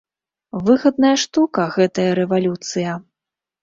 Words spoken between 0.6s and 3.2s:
Выгадная штука гэтая рэвалюцыя!